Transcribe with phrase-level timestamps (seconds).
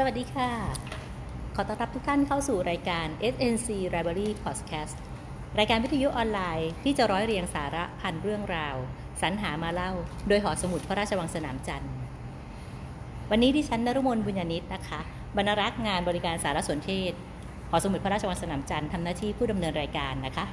[0.00, 0.50] สวัสดีค่ะ
[1.56, 4.96] ขอต้อนรับทุกท่านเข้าสู่รายการ SNC Library Podcast
[5.58, 8.76] รายการวิทยุออนไลน์ที่จะร้อยเรียงสาระพันเรื่องราว
[9.20, 9.92] สรรหามาเล่า
[10.28, 11.92] โดยหอสมุดพระราชวังสนามจันทร์
[13.30, 15.00] วันนี้ดิฉันนรุมนบุญญานิตนะคะ
[15.36, 17.12] บรรรักษ์งานบริการสารสนเทศ
[17.70, 20.44] หอสมุดพระราชวังสนามจันทร์ทำหน้าที่ผู้ดำเนินรายการนะคะ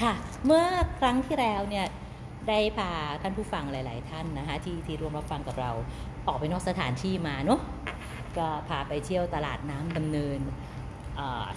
[0.00, 0.12] ค่ะ
[0.46, 0.64] เมื่อ
[0.98, 1.86] ครั้งที่แล้วเนี่ย
[2.48, 2.90] ได้พา
[3.22, 5.70] ท่านผู้ฟังหลาย ๆ ท่านนะคะที่ที่ร่วมรับฟังกับเรา
[6.26, 7.60] ออกไปนอกสถานที่มาเนาะ
[8.38, 10.40] ก็พาไปเที่ยวตลาดน้ำดำเนิน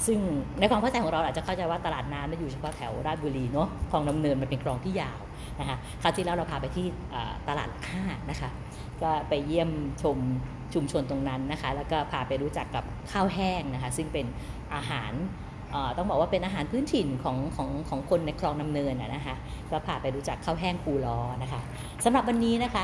[0.06, 0.20] ซึ่ง
[0.60, 5.20] ในความเข้าใจของเราอาจจะเข้าใจว่าตลาดน้ำมันอยู่เฉพาะแถวราชบุรีเนาะคลองดำเนินมันเป็นคลองที่ยาว
[5.60, 6.86] นะคะคราวที่แล้วเราพาไปที่
[7.50, 8.50] ตลาดห้านะคะ
[9.02, 9.70] ก็ไปเยี่ยม
[10.02, 10.18] ชม
[10.74, 14.26] ชุมชนตรงนั้นนะคะ แล้วก็พาไปรู้จักกับข้าวแห้งนะคะ ซึ่งเป็น
[14.74, 15.12] อาหาร
[15.98, 19.36] ต้องบอกว่าเป็นอาหารพื้นถิ่นของของของคนในคลองน้ำเนินนะคะ
[19.72, 21.62] ก็พาไปรู้จักข้าวแห้งปูล้อนะคะ
[22.04, 22.84] สำหรับวันนี้นะคะ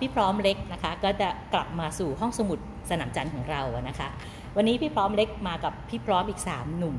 [0.00, 2.58] พี่พร้อมเล็กนะคะก็จะกลับมาสู่ห้องสมุด
[2.90, 4.08] สนามจันทร์ของเรานะคะ
[4.56, 6.96] วันนี้พี่พร้อมเล็กมากับพี่พร้อมอีก 3 หนุ่ม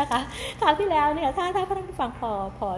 [0.00, 0.20] นะคะ
[0.60, 2.68] คราวที่แล้วเนี่ยถ้าถ้าท่านผู้ฟังพอพอ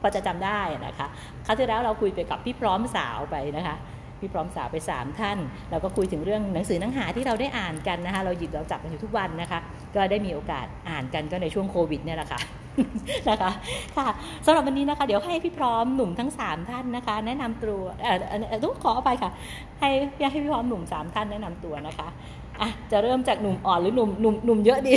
[0.00, 1.06] พอจะจำได้นะคะ
[1.46, 3.76] คราวที่แล้วเราคุยไปกับพี่พร้อมสาวไปนะคะ
[4.22, 5.38] พี่พร้อมสาวไป 3 ท่าน
[5.70, 9.58] เราก็คุยถึงเรื่องหนังสือหนังหาที่เราได้อ่านกันนะคะเราหยิบเราจับกันอยู่ทุกวันนะคะ
[9.94, 12.40] ก็ได้มีโอกาสอ่านกันก็ในช่วงโควิดเนี่ยแหละค่ะ
[13.28, 13.50] นะคะ
[13.96, 14.08] ค่ะ
[14.46, 18.12] สำหรับวันนี้นะคะ เดี๋ยวให้พี่พร้อมหนุ่มทั้ง 3 ท่านนะคะ แนะนำตัวเอ่
[18.54, 19.30] อต้องขอไปค่ะ
[19.80, 19.90] ให้
[20.30, 22.08] ให้พี่พร้อมหนุ่ม 3 ท่านแนะนำตัวนะคะ
[22.60, 24.94] อะจะเริ่มจากหนุ่มอ่อนหรือหนุ่มหนุ่มหนุ่มเยอะดี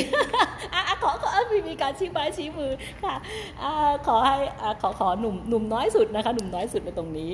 [0.74, 2.72] อะขอขอมีมีการชี้ไม้ชี้มือ
[3.04, 3.16] ค่ะ
[3.62, 7.30] อ่าขอให้อ่าขอขอหนุ่มหนุ่มน้อยสุดนะคะ หนุ่มน้อยสุดในตรงนี้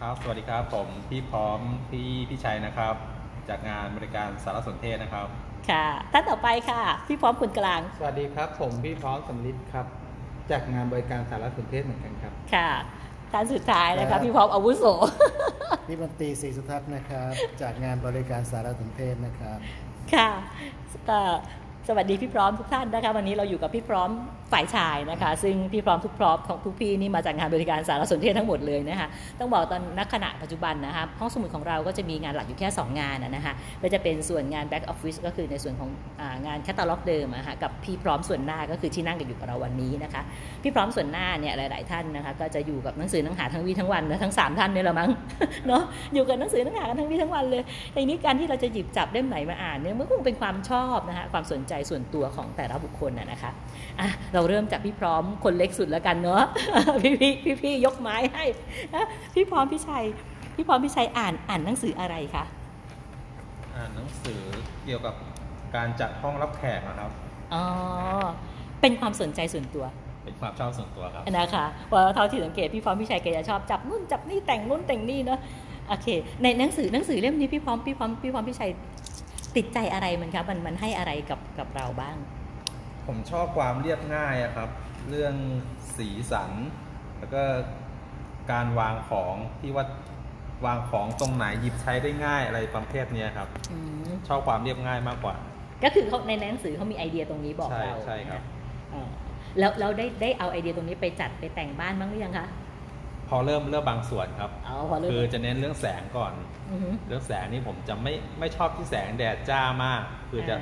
[0.00, 1.58] ครับ สวัสดีครับ ผมพี่พร้อม
[1.90, 2.94] พี่พี่ชัยนะครับ
[3.48, 5.26] จากงานบริการสารสนเทศนะครับ
[5.70, 9.86] ค่ะ ท่านต่อไปค่ะ พี่พร้อมคนกลาง สวัสดีครับ ผมพี่พร้อมสำลิดครับ
[10.50, 12.70] จากงานบริการสารสนเทศเหมือนกันครับ ค่ะ
[13.32, 14.84] ท่านสุดท้ายนะคะ พี่พร้อมอาวุโส
[15.88, 19.58] พี่บันตีศรีสุทัศน์นะครับ จากงานบริการสารสนเทศนะครับ
[20.14, 20.30] ค่ะ
[21.88, 24.10] สวัสดีพี่พร้อมทุกท่านนะคะ วันนี้เราอยู่กับพี่พร้อม
[24.52, 29.08] ฝ่ายชายนะคะ ซึ่งพี่พร้อมทุกพร้อมของทุกพี่นี่มาจากงานบริการสารสนเทศทั้งหมดเลยนะคะ
[29.38, 33.52] ต้องบอกตอนนักขณะปัจจุบันนะคะห้องสมุดของเราก็จะมีงานหลักอยู่แค่ 2 งานนะคะ
[33.82, 35.90] ก็จะเป็นส่วนงาน back office ก็คือในส่วนของ
[36.46, 40.22] งานแคตตาล็อกเดิมนะคะกับพี่พร้อมส่วนหน้าก็คือที่นั่งกันอยู่กับเราวันนี้นะคะ
[40.62, 45.10] พี่พร้อมส่วนหน้าเนี่ยหลาย ๆ ท่านนะคะก็จะอยู่กับหนังสือหนังหาทั้งวีทั้งวันนะทั้ง 3 ท่านเนี่แหละมั้ง
[45.68, 45.82] เนาะ
[46.14, 47.62] อยู่กับหนังสือหนังหากันทั้งวีทั้งวันเลย
[47.94, 53.50] ทีนี้การที่เราจะหยิบจับเล่มไหนมาอ่านเนี่ยมันคงเป็นความชอบนะคะความสนใจส่วนตัวของแต่ละบุคคลนะคะ
[54.00, 56.42] อะเราเริ่มจากพี่พร้อมคนเล็กสุดแล้วกันเนาะ
[57.02, 58.44] พี่พี่พี่พี่ยกไม้ให้
[58.94, 60.04] นะพี่พร้อมพี่ชัย
[60.54, 62.44] พี่พร้อมพี่ชัยอ่านอ่านหนังสืออะไรคะ
[63.76, 64.40] อ่านหนังสือ
[64.84, 65.14] เกี่ยวกับ
[65.76, 67.10] การจัดห้องรับแขกนะครับ
[67.54, 67.64] อ๋อ
[68.80, 69.84] เป็นความสนใจส่วนตัว
[70.24, 75.40] เป็นความชอบส่วนตัวครับนะคะว่าเท่าที่สังเกตพี่พร้อมพี่ชัยแกจะชอบจับนู่นจับนี่แต่งนู่นแต่งนี่เนาะ
[75.88, 76.08] โอเค
[76.42, 78.70] ในหนังสือหนังสือเล่มนี้พี่พร้อมพี่พร้อมพี่พร้อมพี่ชัย
[79.56, 82.16] ติดใจอะไรมันครับมันมันให้อะไรกับกับเราบ้าง
[83.08, 84.70] ผมชอบความเรียบง่ายครับ
[85.10, 85.34] เรื่อง
[85.96, 86.52] สีสัน
[87.18, 87.42] แล้วก็
[88.52, 89.84] การวางของที่ว่า
[90.66, 93.74] วางของตรงไหนหยิบใช้ได้ง่ายอะไรประเภทนี้ครับอ
[94.28, 95.34] ชอบความเรียบง่ายมากกว่า
[95.84, 98.42] ก็คือเขาในหนังสือเขามีไอเดียตรงนี้บอกเราใช่ครับ
[99.58, 102.46] แล้วเราได้ได้เอาไอเดียตรงนี้ไปจัดไปแต่งบ้านบ้างหรือยังคะ
[103.28, 104.50] พอเริ่มเริ่มบางส่วนครับ
[105.10, 106.32] คือจะเน้นเรื่องแสงก่อน
[107.08, 110.56] เรื่องแสงนี่ผมจะไม่ไม่ชอบที่แสงแดดจ้ามาก คือจะ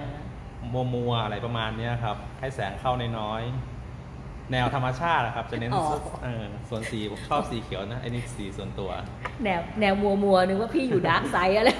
[0.73, 3.43] มัวมัวอะไรประมาณนี้ครับ ให้แสงเข้าในน้อย
[4.53, 5.73] แนวธรรมชาตินะครับ จะเน้น
[6.69, 8.91] ส่วนสีผมชอบสีเขียวนะไอ้นี่สีส่วนตัว
[9.45, 11.71] แนวแนวมัวมัวนึกว่าพี่อยู่ดาร์กไซด์อะไร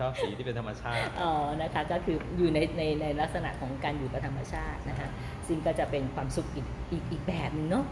[0.00, 1.32] ชอบสีที่เป็นธรรมชาติอ๋อ
[1.62, 5.08] นะคะก็คืออยู่ในในในลักษณะของการอยู่กับธรรมชาตินะคะ
[5.46, 7.84] ซึ่งก็จะเป็นความสุขอีกอีกอีกแบบหนึ่งเนาะ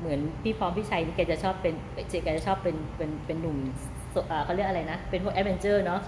[0.00, 1.74] เหมือนพี่พร้อมพี่ชัยนี่แกจะชอบเป็น
[2.24, 3.58] แกจะชอบเป็นเป็นเป็นหนุ่ม
[4.44, 6.00] เขาเรียกอะไรนะ เป็นพวกแอดเวนเจอร์เนาะ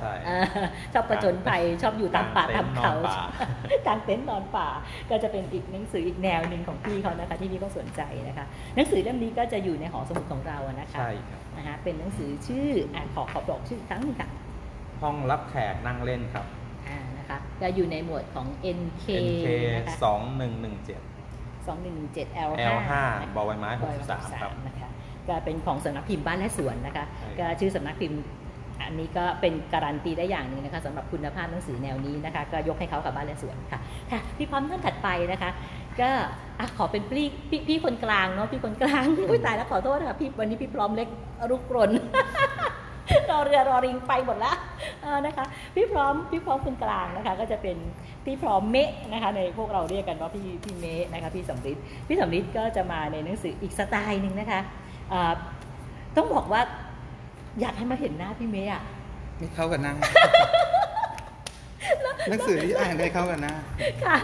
[0.93, 2.93] ชอบประจนภัยชอบอยู่ตามป่าตามเขา
[3.87, 4.69] กางเต็นท์นอนป่า
[5.11, 14.28] ก็จะเป็นอีกหนังสืออีกแนวหนึ่งของพี่เขานะคะที่พี่ก็สนใจนะคะ หนังสือเล่มนี้ก็จะอยู่ในหอสมุดของเรานะคะใช่ครับนะคะเป็นหนังสือชื่ออ่าขอขอบอกชื่อครั้งนึงค่ะ
[15.03, 16.47] ห้องรับแขกนั่งเล่นครับ
[16.89, 18.47] อ่านะคะจะอยู่ในหมวดของ
[18.78, 19.07] NK
[20.04, 21.01] สองหนึ่งหนึ่งเจ็ด
[21.66, 22.53] สองหนึ่งหนึ่งเจ็ด L
[22.91, 23.03] ห้า
[23.34, 24.91] บอใบไม้หกสิบสามครับนะคะ
[25.28, 27.05] ก็เป็นของสำนักพิมพ์บ้านและสวนนะคะ
[27.39, 28.21] ก็ชื่อสำนักพิมพ์
[28.84, 33.81] อันนี้ก็เป็นการันตีได้อย่างหนึ่งนะคะสำหรับคุณภาพหนังสือแนวนี้นะคะ ก็ยกให้เขากับบ้านและสวนค่ะ
[34.13, 35.51] ค่ะพี่พร้อมท่านถัดไปนะคะ
[36.01, 36.11] ก็
[36.59, 41.09] อขอเป็นพี่พี่พี่คนกลางเนาะพี่คนกลางอุ้ยตายแล้วขอโทษค่ะพี่วันนี้พี่พร้อมเล็ก
[41.51, 41.91] รุกรน
[43.31, 44.57] รอเรือรอริงไปหมดแล้ว
[45.27, 45.45] นะคะ
[45.75, 47.77] พี่พร้อมพี่พร้อมคนกลางนะคะ ก็จะเป็น
[48.25, 51.77] พี่พร้อมเมะนะคะ ในพวกเราเรียกกันว่าพี่พี่เมะนะคะพี่สำริด
[52.09, 54.61] พี่สำริดก็จะมาในหนังสืออีกสไตล์หนึ่งนะคะ
[56.16, 56.60] ต้องบอกว่า
[57.60, 58.82] อยากให้มาเห็นหน้าพี่เมย์อะ
[59.38, 59.94] ไม่เข้ากันหน้า
[62.30, 63.54] หนังสือที่อ่านไม่เข้ากันหน้า
[64.04, 64.16] ค่ะ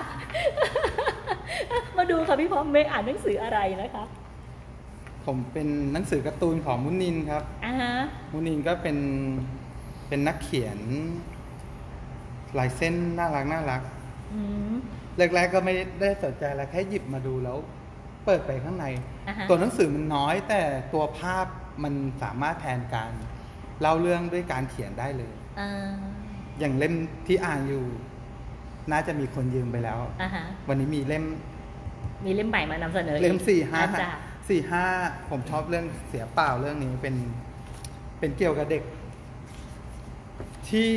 [1.96, 4.04] มาดูค่ะพี่พร้อมไม่อ่านหนังสืออะไรนะคะ
[5.26, 7.92] ผมเป็นหนังสือการ์ตูนของมุนินครับอ่าฮะ
[8.32, 8.96] มุนินก็เป็น
[10.08, 10.78] เป็นนักเขียน
[12.58, 13.82] ลายเส้นน่ารักน่ารัก
[15.18, 17.58] แรกๆก็ไม่ได้สนใจอะไรแค่หยิบมาดูแล้ว
[18.24, 18.86] เปิดไปข้างใน
[19.48, 20.62] ตัวหนังสือมันน้อย แต่
[20.94, 21.46] ตัวภาพ
[21.84, 23.12] มันสามารถแทนการ
[23.80, 25.34] เล่าเรื่องด้วยการเขียนได้เลย
[26.60, 26.94] อย่างเล่ม
[27.26, 27.84] ที่อ่านอยู่
[28.92, 29.98] น่าจะมีคนยืมไปแล้ว
[30.68, 31.24] วันนี้มีเล่ม
[32.26, 33.82] มีเล่มใหม่มานำเสนอเล่มสี่ห้า
[34.48, 34.84] สี่ห้า
[35.30, 37.14] ผมชอบเรื่องเสียเปล่าเรื่องนี้เป็น
[38.18, 38.82] เป็นเกี่ยวกับเด็ก
[40.68, 40.88] ที่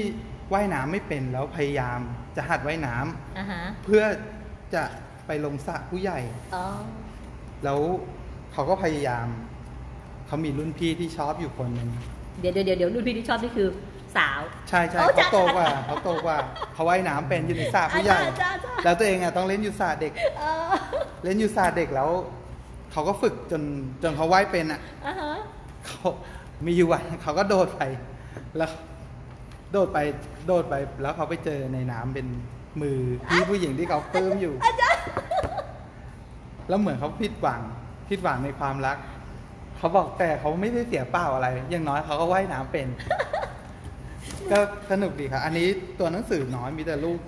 [0.54, 2.00] ว่ายน้ำไม่เป็นแล้วพยายาม
[2.36, 4.04] จะหัดว่ายน้ำเพื่อ
[4.74, 4.83] จะ
[5.28, 6.19] ไปลงสระผู้ใหญ่
[7.63, 7.80] แล้ว
[8.54, 9.28] เขาก็พยายาม
[10.28, 11.90] เขามีรุ่นพี่ที่ชอบอยู่คนหนึ่ง
[12.40, 13.68] เดี๋ยวเดี๋ยวเดี๋ยวรุ่นพี่ที่ชอบนี่คือ
[14.18, 16.38] สาว ใช่ใช่เขาโตกว่าเขาโตกว่า
[16.74, 18.19] เขาว่ายน้ำเป็นอยู่ในสระผู้ใหญ่
[18.84, 20.13] แล้วตัวเองอะต้องเล่นอยู่สระเด็ก
[21.24, 22.10] เล่นอยู่สระเด็กแล้ว
[22.92, 23.62] เขาก็ฝึกจน
[24.04, 24.81] จนเขาว่ายเป็นอะ
[25.86, 26.00] เขา
[26.66, 27.81] มีอยู่วันเขาก็โดดไป
[28.57, 28.72] แล้ว
[29.72, 29.98] โดดไป
[30.48, 32.28] โดดไปแล้วเขาไปเจอในน้ำเป็น
[32.81, 34.54] มือพี่ผู้หญิงที่เขาปลื้มอยู่
[36.69, 37.62] แล้วเหมือนเขาผิดหวัง
[38.09, 38.97] ผิดหวังในความรัก
[39.77, 42.88] เขาบอกแต่เขาไม่ได้เสียเปล่าอะไร อย่างน้อยเขาก็ว่ายน้ำเป็น
[44.51, 44.59] ก็
[44.91, 45.67] สนุกดีครับอันนี้
[46.00, 47.19] ตัวหนังสือน้อยมีแต่รูป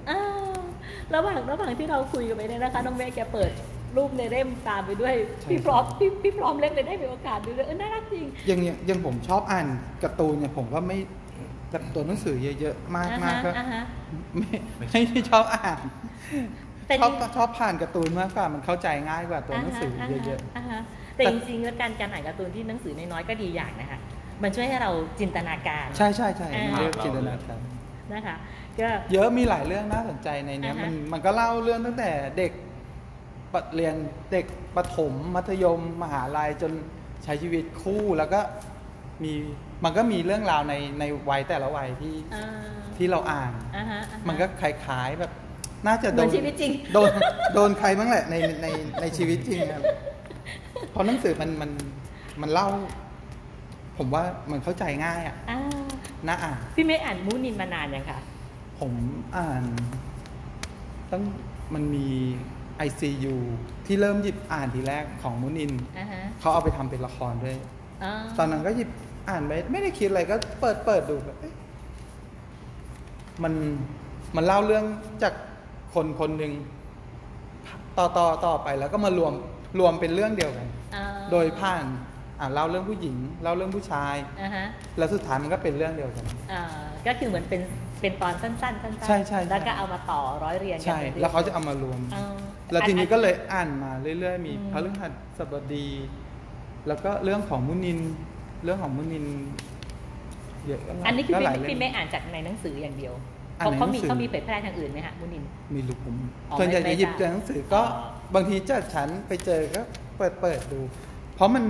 [1.13, 3.51] ระหว่างระหว่างที่เราคุยกันไปเนี่ยนะคะน้องแม่แกเปิด
[3.97, 5.15] รูปในเล่มตามไปด้วย
[5.49, 9.67] พี่พร้อมพี่พี่พร้อมเล่มเลยได้มีโอกาสดูเลยเออน่ารักจริงอย่างเนี้ยยังผมชอบอ่าน
[10.03, 10.97] การ์ตูนเนี่ยผมก็ไม่
[11.73, 13.51] กับตัวหนังสือเยอะๆมากมากก็
[14.37, 15.79] ไม่ไม่ได้ชอบอ่าน
[17.01, 19.93] ชอบชอบผ่านการ์ตูนมากกว่ามันเข้าใจง่ายกว่าตัวหนังสือ
[20.25, 23.99] เยอะๆแต่จริงๆแล้วการการอ่านการ์ตูนที่หนังสือน้อยๆก็ดีอย่างนะคะ
[24.43, 26.47] มันช่วยให้เราจินตนาการ ใช่ใช่ใช่
[26.77, 27.59] เรื่องจินตนาการ
[28.13, 28.37] นะคะ
[28.79, 32.51] ก็เยอะมีหลายเรื่องน่าสนใจในนี้มันมันก็เล่าเรื่องตั้งแต่เด็ก
[33.75, 33.95] เรียน
[34.31, 34.45] เด็ก
[34.75, 36.71] ประถมมัธยม มหาลัยจน
[37.23, 38.39] ใช้ชีวิตคู่แล้วก็
[39.23, 39.33] มี
[39.83, 42.15] มันก็มีเรื่องราวในในวัยแต่ละวัยที่
[42.97, 43.51] ที่เราอ่าน
[44.27, 45.31] มันก็คล้ายๆแบบ
[45.85, 47.11] น่าจะโดนชีวิตจริงโดน
[47.55, 48.67] โดนใครบ้างแหละในใน
[49.01, 49.83] ในชีวิตจริงครับ
[50.91, 51.71] เพราะหนังสือมันมัน
[52.41, 52.67] มันเล่า
[53.97, 55.35] ผมว่ามันเข้าใจง่ายอะ
[56.27, 58.19] น่าอ่านพี่ไม่อ่านมูนินมานานยังคะ
[58.79, 58.93] ผม
[59.37, 59.63] อ่าน
[61.11, 61.23] ตั้ง
[61.73, 62.07] มันมี
[62.87, 63.35] ICU
[63.85, 65.71] ที่เริ่มหยิบอ่านทีแรกของมุนิน
[66.39, 67.57] เขาเอาไปทำเป็นละครด้วย
[68.37, 68.89] ตอนนั้นก็หยิบ
[69.29, 71.37] อ่านไม่ไม่ได้คิดอะไรก็เปิดเปิดดูแบบ
[73.43, 73.53] มัน
[74.35, 74.85] มันเล่าเรื่อง
[75.23, 75.33] จาก
[75.97, 76.53] คนคนหนึ่ง
[77.97, 79.33] ต่อต่อต่อไปแล้วก็มารวม
[79.79, 80.67] รวมเป็นเรื่องเดียวกัน
[81.31, 81.85] โดยผ่าน
[82.39, 84.15] อ่าเล่าเรื่องผู้หญิงเล่าเรื่องผู้ชาย
[84.97, 86.25] แล้วสุดท้ายมันก็เป็นเรื่องเดียวกัน
[87.07, 87.61] ก็คือเหมือนเป็น
[88.01, 91.99] เป็นตอนสั้นๆสั้นๆใช่ใช่แล้วก็เอามาต่อร้อยเรียงใช่แล้วเขาจะเอามารวม
[92.71, 95.07] แล้วทีนี้ก็เลยอ่านมาเรื่อย ๆ มีพระฤหั
[95.37, 95.87] สบดี
[96.87, 97.99] แล้วก็เรื่องของมุนิน
[98.63, 99.25] เรื่องของมุนิน
[100.67, 101.33] เยอะอันนี้คือ
[101.69, 103.13] พี่ไม่อ่านจากในหนังสืออย่างเดียว
[103.57, 105.43] เขาเขามีเขามีเผยแพร่ทางอื่นไหมฮะมุนิน
[105.75, 106.15] มีลูกผม
[106.59, 107.81] ส่วนใหญ่จะหยิบจากหนังสือก็
[108.35, 109.81] บางทีจัดฉันไปเจอก็
[110.17, 110.79] เปิดเปิดดู
[111.35, 111.65] เพราะมัน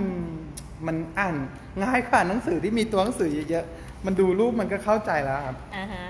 [0.87, 1.35] มันอ่าน
[1.83, 6.03] ง่ายกว่าหนังสือที่มีตัวหนังสือเยอะๆมันดูรูปมันก็เข้าใจแล้วครับอ่าฮะ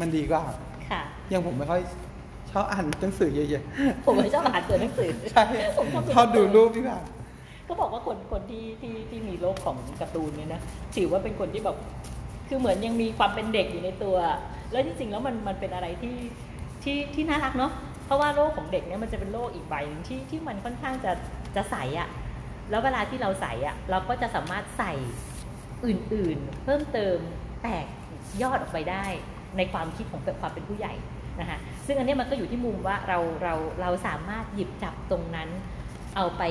[0.00, 0.42] มันดีกว่า
[0.90, 1.02] ค่ะ
[1.32, 1.82] ยังผมไม่ค่อย
[2.52, 5.44] ชอบอ่านหนังสือเยอะๆผมไม่ชอบอ่านตัวหนังสือใช่
[6.14, 7.00] ชอบดูรูปดีกว่า
[7.68, 10.60] ก็บอกว่าคนคนที่ที่ที่มีโรคของการ์ตูนเนี่ยนะ
[10.96, 11.76] ถือว่าเป็นคนที่แบบ
[12.48, 14.16] คือเหมือนยังมีความเป็นเด็กอยู่ในตัว
[14.72, 16.16] แล้วจริงๆแล้วมันมันเป็นอะไรที่
[16.82, 17.72] ที่ที่น่ารักเนาะ
[18.06, 21.12] เพราะว่าโรคของเด็กเนี่ยมันจะเป็นโรคอีกใบหนึ่งที่ที่มันค่อนข้างจะ
[21.56, 22.08] จะใสอะ่ะ
[22.70, 24.92] แล้วเวลาที่เราใส่อะเราก็จะสามารถใส่
[25.86, 27.18] อื่นๆ เพิ่มเติม
[27.62, 27.86] แตก
[28.42, 29.04] ยอดออกไปได้
[29.56, 30.94] ในความคิดของความเป็นผู้ใหญ่
[31.40, 35.48] นะคะซึ่งอันนี้มันก็อยู่ที่มุมว่าเราเราเราสามารถหยิบจับตรงนั้น
[36.16, 36.42] เอาไป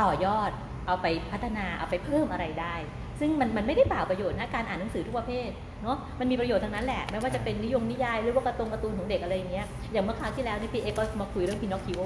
[0.00, 0.50] ต่อยอด
[0.86, 2.74] เอาไปพัฒนาเอาไปเพิ่มอะไรได้
[3.20, 5.50] ซึ่งมันมันไม่ได้เปล่าประโยชน์นะการอ่านหนังสือทุกประเภท
[5.82, 12.02] เนาะมันมีประโยชน์ทั้งนั้นแหละไม่ว่าจะเป็นนิยมนิยายหรือว่าการ์ตูนการ์ตูนของเด็กอะไรเงี้ยอย่างเมื่อคราวที่แล้วนี่พี่เอ็กก็มาคุยเรื่องพินอคคิโอ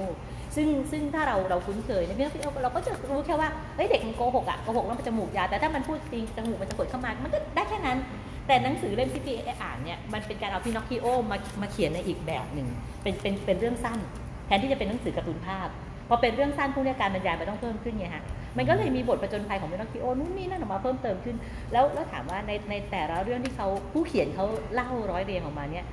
[0.57, 7.99] ซึ่งซึ่งถ้าเราเราคุ้นเคยในพินอคคิโอเราก็จะรู้แค่ว่าเฮ้ยเด็กมันโกหกอะโกหกแล้วมันจมูกยาวแต่ถ้ามันพูดจริงจมูกมันจะกดเข้ามามันก็ได้แค่นั้น
[8.47, 12.69] แต่หนังสือเล่มที่พี่เอ็กอ่านเนี่ยมันเป็นการเอาพินอคคิโอมามาเขียนในอีกแบบหนึ่ง
[13.03, 13.99] เป็นเป็นเป็นเรื่องสั้น
[14.47, 15.69] แทนที่จะเป็นหนังสือการ์ตูนภาพ
[16.09, 18.23] พอเป็นเรื่องสั้นพวกนี้การบรรยายมันต้องเพิ่มขึ้นไงฮะ
[18.57, 21.37] มันก็เลยมีบทผจญภัยของพินอคคิโอนู่นนี่นั่นออกมาเพิ่มเติมขึ้น
[21.73, 25.87] แล้วแล้วถามว่าในในแต่ละเรื่องที่เขาผู้เขียนเขาเล่าร้อยเรียงออกมาเนี่ย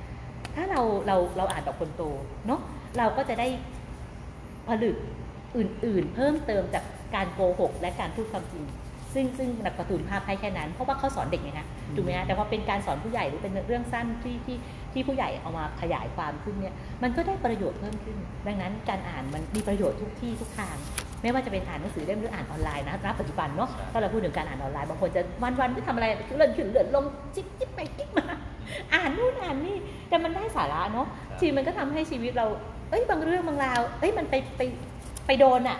[0.56, 2.02] ถ้าเราเราเราอ่านแบบคนโต
[2.46, 2.60] เนาะ
[2.98, 3.48] เราก็จะได้
[4.68, 4.96] ผลึก
[5.56, 8.64] อื่น ๆ เพิ่มเติมจากการโกหก และการพูดความจริง
[9.14, 9.48] ซึ่งซึ่ง
[9.78, 14.56] การ์ตูนภาพให้แค่นั้น เพราะว่าเขาสอนเด็กไงนะถูกไหมฮะแต่พอเป็นการสอนผู้ใหญ่หรือเป็นเรื่องสั้นที่ที่
[14.92, 20.76] ที่ผู้ใหญ่เอามาขยายความขึ้นเนี่ยมันก็ได้ประโยชน์เพิ่มขึ้น ดังนั้นการอ่านมันมีประโยชน์ทุกที่ทุกทาง
[21.22, 28.24] ไม่ว่าจะเป็นอ่านหนังสือเล่มหรืออ่านออนไลน์นะรับปัจจุบันเนาะถ้าเราพูดถึงการอ่านออนไลน์บางคนจะวันวันที่ทำอะไรเลื่อนขึ้นเลื่อนลงจิ๊บจิ๊บไปจิ๊บมา
[28.94, 29.76] อ่านนู่นอ่านนี่
[30.08, 31.06] แต่มันได้สาระเนาะ
[31.38, 32.46] ทีมันก็ทำให้ชีวิตเรา
[32.90, 34.62] เอ้ยบางเรื่องบางราวเอ้ยมันไปไป
[35.26, 35.78] ไปโดนอะ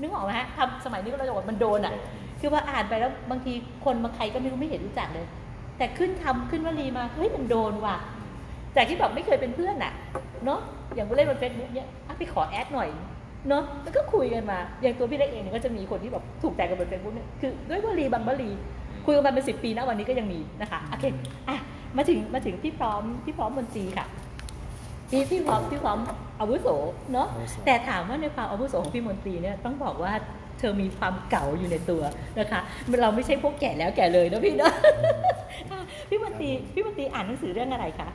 [0.00, 1.94] นึกออกไหมฮะทำสมัยนี้ก็เราจะบอกมันโดนอะ
[2.40, 3.52] คือว่าอ่านไปแล้วบางที
[3.84, 5.26] คนบางใครก็ไม่รู้ไม่เห็นรู้จักเลย
[5.78, 7.96] แต่ขึ้นทำขึ้นวลีมาเฮ้ยมันโดนว่ะ
[8.76, 9.92] จากที่แบบไม่เคยเป็นเพื่อนอะ
[10.44, 10.60] เนาะ
[10.94, 12.88] อย่างเล่นบนเฟซบุ๊กเนี้ยไปขอ add หน่อย
[13.48, 18.50] เนาะแล้วก็คุยกันมา อย่างตัวพี่เล็กเองเนี่ยก็จะมีคนที่แบบถูกใจกันบนเฟซบุ๊กเนี่ยคือด้วยวลีบางวลี
[19.06, 21.04] คุยกันมาเป็นสิบปีนะวันนี้ก็ยังมีนะคะโอเค
[21.48, 21.56] อะ
[21.96, 24.06] มาถึงมาถึงพี่พร้อมพี่พร้อมมนตรีค่ะ
[25.10, 25.98] พี่พี่พร้อมพี่พร้อม
[26.40, 26.68] อาวุโส
[27.12, 27.28] เนาะ
[27.64, 30.12] แต่ถามว่าในความอาวุโสของพี่มนตรีเนี่ยต้องบอกว่า
[30.58, 32.02] เธอมีความเก่าอยู่ในตัว
[32.38, 32.60] นะคะ
[33.02, 34.72] เราไม่ใช่พวกแก่แล้วแก่เลยนะพี่เนาะ
[36.08, 38.08] พี่มนตรีพี่มนตรีอ่านหนังสือเรื่องอะไรคะ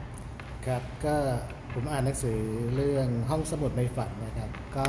[0.66, 1.16] ครับก็
[1.74, 2.40] ผมอ่านหนังสือ
[2.76, 4.86] เรื่องห้องสมุดในฝันนะครับ ก็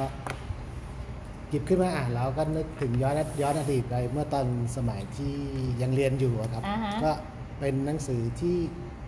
[1.48, 5.34] หยิบขึ้นมาอ่านแล้วก็นึกถึงย้อนย้อนอดีตไปเมื่อตอนสมัยที่
[5.82, 6.64] ยังเรียนอยู่ครับ
[7.04, 7.12] ก็
[7.60, 8.56] เป็นหนังสือที่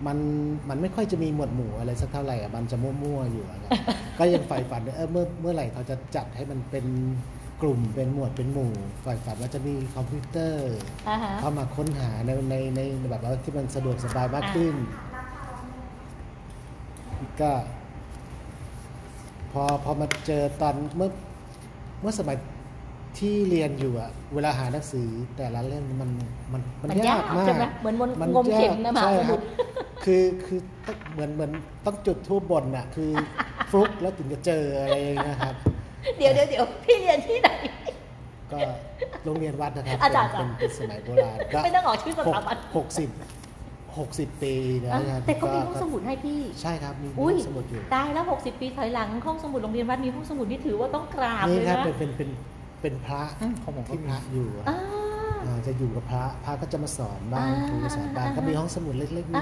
[0.06, 0.18] มัน
[0.68, 3.72] มันไม่ค่อยจะมีหมวดหมู่อะไรสักเท่าไหร่อะมันจะมั่วๆอยู่ครับ
[4.18, 6.86] ก็ยังใฝ่ฝันเออเมื่อเมื่อไหร่เขาจะจัดให้มันเป็น
[7.62, 10.74] กลุ่มเป็นหมวดเป็นหมู่ใฝ่ฝันว่าจะมีคอมพิวเตอร์
[11.40, 12.80] เข้ามาค้นหาในในใน
[13.10, 14.74] แบบว่าที่มันสะดวกสบายมากขึ้น
[17.40, 17.50] ก็
[19.52, 21.10] พอพอมาเจอตอนเมื่อ
[22.00, 22.36] เมื่อสมัย
[23.18, 26.10] ที่เรียนอยู่อะเวลาหาหนังสือแต่ละเล่มมัน
[26.52, 27.46] มันมันยากมาก
[27.80, 29.40] เหมือนมันงมเข็มนะมาใช่ครับ
[30.04, 30.60] คือคือ
[31.12, 31.50] เหมือนเหมือน
[31.86, 33.10] ต้องจุดทูบบนอะคือ
[33.70, 35.54] ฟลุกแล้วถึงจะเจออะไรอย่างเงี้ยครับ
[36.18, 37.48] เดี๋ยวเดี๋ยวเดี๋ยวพี่เรียนที่ไหน
[38.52, 38.58] ก็
[39.24, 39.98] โรงเรียนวัดนะครับ
[40.58, 43.08] เป็นสมัยโบราณก็ไม่ต้องออกชื่อสถาบันหกสิบ
[43.98, 44.92] หกสิบปีนะ
[45.26, 52.30] แต่ก็มีห้องสมุดให้พี่ ใช่ครับมีห้องสมุดอยู่ตายแล้วหกสิบปีถอยหลังห้องสมุดโรงเรียนวัดมีห้องสมุดที่ถือว่าต้องกราบเลยนะ เป็นเป็นเป็น
[52.82, 53.22] เป็นพระ
[53.64, 54.48] ของผมที่พระอยู่
[55.66, 59.38] จะอยู่กับพระพระก็จะมาสอนบ้างครูสอนบ้างก็มีห้องสมุดเล็กๆมี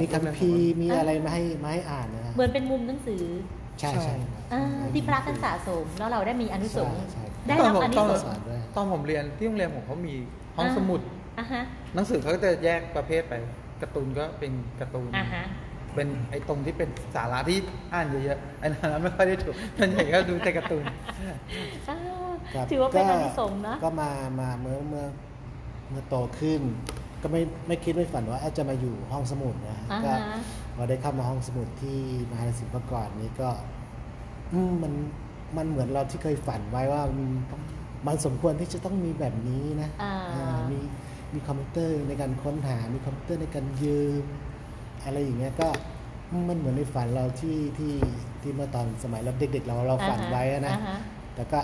[0.00, 3.22] มีคัมภีร์มีอะไรมาให้มาให้อ่านนะเหมือนเป็นมุมหนังสือ
[3.80, 4.14] ใช่ใช่
[4.92, 6.98] ที่พระท่านสะสม แล้วเราได้มีอนุสงส์
[7.48, 8.40] ได้รับอนุสงส์
[8.76, 10.14] ตอนผมเรียนที่โรงเรียนผมเขามี
[10.56, 11.00] ห้องสมุด
[11.94, 13.34] หนังสือเขาก็จะแยกประเภทไป
[13.82, 15.10] การ์ตูนก็เป็นการ์ตูน
[15.94, 17.58] เป็นไอ้ตรงที่เป็นสาระที่
[17.92, 20.84] อ่านเยอะๆไอ้นั้นไม่ค่อยได้ถูกส่วนใหญ่ก็ดูแต่การ์ตูน
[22.70, 25.06] ถือว่าเป็นอนิสงส์นะ ก็มามาเมื่อเมื่อ
[25.90, 26.60] เมื่อโตขึ้น
[27.22, 30.12] ก็ไม่ไม่คิดไม่ฝันว่าจะมาอยู่ห้องสมุดนะก็
[30.76, 31.98] พอได้เข้ามาห้องสมุดที่
[32.30, 33.50] มหาลัยศิลปากรนี้ก็
[34.82, 34.92] มัน
[35.56, 37.02] มันเหมือนเราที่เคยฝันไว้ว่า
[38.06, 39.90] มันสมควรที่จะต้องมีแบบนี้นะ
[40.34, 40.55] มีมี
[41.46, 44.24] คอมพิวเตอร์ในการค้นหา มีคอมพิวเตอร์ในการยืม
[45.04, 45.68] อะไรอย่างเงี้ยก็
[46.48, 47.94] มันเหมือนในฝันเราที่ที่
[48.42, 50.74] ที่เมื่อตอนสมัยเราเด็ก ๆ เราเราฝันไว้นะ
[51.34, 51.60] แต่ก็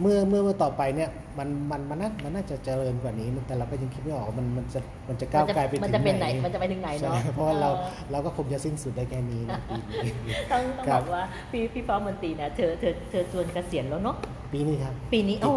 [0.00, 7.70] เมื่อเมื่อเมื่อต่อไปเนี่ยมันมันมันน่ามันน่าจะเจริญกว่านี้แต่เราก็ยังคิดไม่ออกมันมันจะมันจะก้าวไกลไปถึงไหนมันจะเป็นไหนมันจะไปถึงไหนเนาะเพราะว่าเรา
[8.12, 9.60] เราก็คงจะสิ้นสุดได้แค่นี้นะ
[10.02, 14.16] ปีนี้ต้องต้องบอกว่าพี่พี่ฟ้อมนตรีนะเธอเธอเธอจวนเกษียณแล้วเนาะ
[14.52, 15.52] ปีนี้ครับ ปีนี้โอ้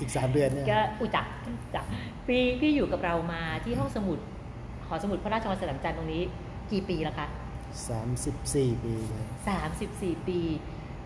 [0.00, 1.26] อีกสามเดือนเนี่ยก็อุจัก
[1.74, 1.86] จัก
[2.28, 4.18] พี่พี่อยู่กับเรามาที่ห้องสมุด
[4.86, 6.22] หอสมุดพระราชวังสนามจันทร์ตรงนี้
[6.72, 7.26] กี่ปีแล้วคะ
[7.88, 8.94] สามสิบสี่ปี
[9.48, 10.40] สามสิบสี่ปี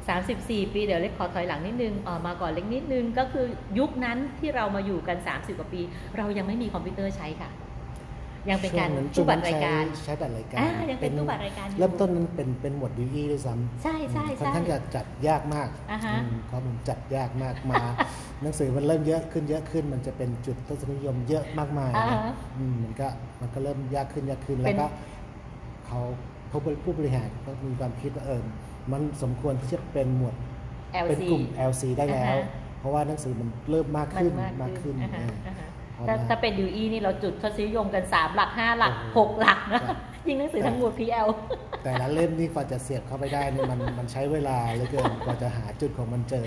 [0.08, 3.46] สามสิบสี่ปี เดี๋ยวเล็กขอถอยหลังนิดนึงออกมาก่อนเล็กนิดนึงก็คือ
[3.78, 5.80] ยุคนั้นที่เรามาอยู่กันสามสิบกว่าปี
[6.16, 7.50] เรายังไม่มีคอมพิวเตอร์ใช้ค่ะ
[8.50, 10.60] ยังเป็นการตู้บัตรรายการใช้บัตรรายการ
[10.90, 15.68] ยังเป็นตู้บัตรรายการ เริ่มต้นนั้นเป็นเป็นหมวดดีอีด้วยซ้ำใช่ใช่ใช่ค่อนข้างจะจัดยากมาก
[16.46, 17.82] เพราะมันจัดยากมากมา
[18.42, 21.92] หนังสือมันเริ่มเยอะขึ้นเยอะขึ้น มันจะเป็นจุดทศนิยมเยอะมากมาย
[22.82, 23.08] มันก็
[23.40, 24.86] มันก็เริ่มยากขึ้นยากขึ้นแล้วก็
[25.86, 26.00] เขา
[26.84, 28.40] ผู้บริหารก็มีความคิดว่าเออ
[28.92, 30.34] มันสมควรที่จะเป็นหมวด
[31.08, 32.36] เป็นกลุ่ม LC ได้แล้ว
[32.78, 34.32] เพราะว่าหนังสือมันเริ่มมากขึ้น
[34.62, 34.94] มากขึ้น
[36.08, 39.82] ถ้าถ้าเป็น UE นี่เราจุดทศนิยมกัน 3 หลัก 5 หลัก 6 หลักนะ
[40.26, 41.28] ยิ่งหนังสือทั้งหมด PL
[41.84, 46.46] แต่ละเล่มนี่กว่าจะเสียบเข้าไปได้นี่มันมันใช้เวลาเหลือเกินกว่าจะหาจุดของมันเจอ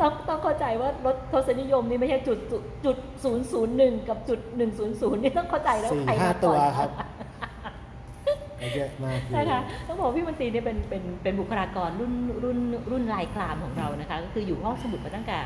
[0.00, 2.38] ต้องต้องเข้าใจว่ารถทศนิยมนี่ไม่ใช่จุด
[2.84, 6.90] จุดศูนย์ศูนย์หนึ่งกับจุดหนึ่งศูนย์ศูนย์นี่ต้องเข้าใจแล้วใครมาตัวครับ
[8.76, 12.12] เยอะมากนะคะต้องบอกพี่มนตรีเนี่ยเป็นเป็นเป็นบุคลากรรุ่น
[12.44, 12.58] รุ่น
[12.90, 15.38] รุ่นลายคลามของเรานะคะ ก็คืออยู่ห้องสมุดมาตั้งแต่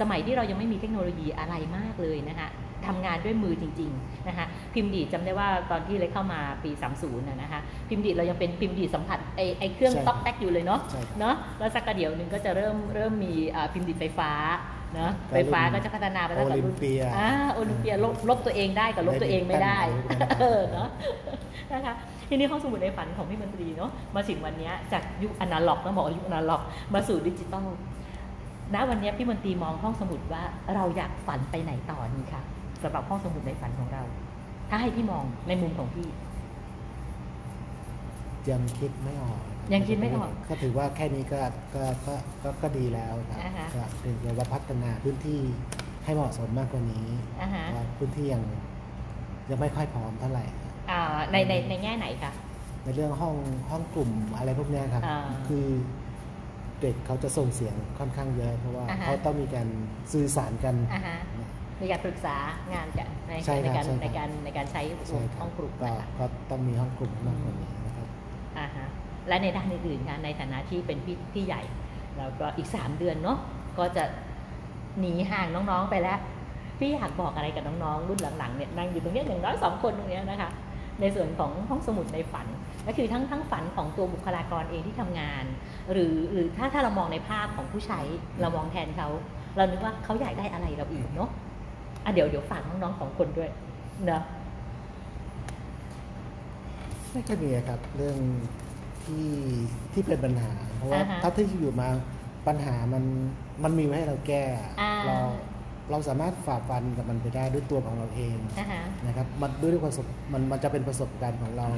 [0.00, 2.48] สมัยที่เรายังไม่มีเทคโนโลยีอะไรมากเลยนะคะ
[2.88, 6.70] ทำงานด้วยมือจริงๆนะคะพิมพ์ดีจำได้ว่าตอนที่เลยเข้ามาปี
[7.02, 10.80] 30นะคะพิมพ์ดีเรายังเป็นพิมพ์ดีสัมผัสไอไอเครื่องต๊อกแท็กอยู่เลยเนาะ
[11.20, 13.32] เนาะแล้วสักกระเดี๋ยวหนึ่งก็จะเริ่มเริ่มมี
[13.72, 14.30] พิมพ์ดีไฟฟ้า
[14.98, 16.76] นะไฟฟ้าก็จะพัฒนาไปตั้งแต่รุ่น
[17.16, 19.78] อ่าโอลิมเปียลบลบตัวเองได้กับลบตัวเองไม่ได้
[20.40, 20.88] เออเนาะ
[21.72, 21.94] นะคะ
[22.28, 26.62] ทีนี้ห้องสมุดในฝันของพี่มนตรีเนาะมาถึงวันนี้จากยุคอนาล็อกต้องบอกยุคอนาล็อก
[26.94, 27.66] มาสู่ดิจิตอล
[28.74, 30.42] ณวันนี้พี่มนตรีมองห้องสมุดว่า
[30.74, 32.42] เราอยากฝันไปไหนต่อนี่ค่ะ
[32.82, 34.02] สำหรับห้องสมุดในฝันของเรา
[34.70, 36.08] ถ้าให้พี่มองในมุมของพี่
[38.50, 39.40] ยังคิดไม่ออก
[39.72, 41.40] ยังคิดไม่ออกก็ถือว่าแค่นี้ก็
[41.74, 43.40] ก็ก็ก็ก็ดีแล้วครับ
[43.74, 45.40] ก็ถึงจะพัฒนาพื้นที่
[46.04, 47.06] ให้เหมาะสมมากกว่านี้
[47.98, 48.42] พื้นที่ยัง
[49.50, 50.44] ยังไม่ค่อยพร้อมเท่าไหร่
[51.32, 52.32] ในในในแง่ไหนคะ
[52.84, 53.34] ในเรื่องห้อง
[53.70, 55.02] ห้องกลุ่มอะไรพวกนี้ครับ
[55.48, 55.66] คือ
[56.80, 59.68] เด็กเขาจะส่งเสียงค่อนข้างเยอะเพราะว่าเขาต้องมีการ
[60.12, 60.74] สื่อสารกัน
[61.78, 62.36] ในการปรึกษา
[62.74, 63.32] งานกันใน
[63.64, 64.82] ในการในการในการใช้
[65.38, 65.72] ห้องกลุ่ม
[66.18, 68.06] ก็ต้องมีห้องกลุ่มมากกว่านี้นะครับ
[68.58, 68.86] อ่าฮะ
[69.28, 71.62] และในด้านอื่นๆคะในฐานะที่เป็นพี่พี่ใหญ่
[72.18, 73.38] แล้วก็อีกสามเดือนเนาะ
[73.78, 74.04] ก็จะ
[75.00, 76.18] หนีห่างน้องๆไปแล้ว
[76.78, 80.50] พี่อยากบอกอะไรกับน้องๆ รุ่นหลังๆเนี่ยนั่งอยู่ตรงนี้อย่างน้อยสองคนตรงนี้นะคะ
[81.00, 82.46] ในส่วนของห้องสมุดในฝัน
[82.86, 85.44] ก็คือทั้งทั้งฝันของตัวบุคลากรเองที่ทำงาน
[85.92, 88.00] หรือหรือถ้าถ้าเรามองในภาพของผู้ใช้
[88.40, 89.08] เรามองแทนเขา
[89.56, 91.30] เรานึกว่าเขาอยากได้อะไรเราอีกเนาะ
[92.06, 93.50] อะเดี๋ยวเดี๋ยวฝากน้องๆสองคนด้วย
[94.06, 94.22] เนาะ
[97.12, 98.18] ไม่ค่อยมีครับเรื่อง
[99.04, 99.26] ที่
[99.92, 101.88] ที่เป็นปัญหา เพราะว่าถ้าที่อยู่มา
[102.48, 103.04] ปัญหามัน
[103.62, 104.44] มันมีไว้ให้เราแก้
[105.06, 105.16] เรา
[105.90, 108.36] เราสามารถฝ่าฟันกับมันไปได้ด้วยตัวของเราเอง
[109.06, 109.98] นะครับมันด้วยด้วยความส
[110.32, 111.68] มันมันจะเป็นประสบการณ์ของเรา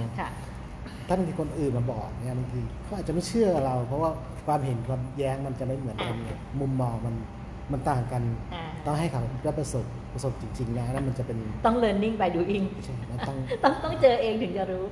[1.08, 4.10] ถ้ามีคนอื่นมาบอกเนี่ยบางทีเขาอาจจะไม่เชื่อเรา เพราะว่า
[4.46, 6.16] ความเห็นความแย้งมันจะไม่เหมือนกัน
[6.60, 7.14] มุมมองมัน
[7.72, 8.22] มันต่างกัน
[8.86, 14.84] ต้องให้เขาได้ประสบประสบจริงๆนะแล้วมันจะเป็นต้อง learning by doing ใช่ต้อง ต้องต้องเจอเองถึงจะรู้